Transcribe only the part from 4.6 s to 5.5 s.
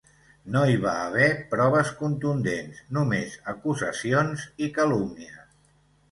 i calúmnies.